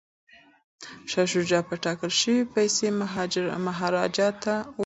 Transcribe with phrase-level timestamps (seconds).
[1.11, 2.87] شاه شجاع به ټاکل شوې پیسې
[3.67, 4.79] مهاراجا ته ورکوي.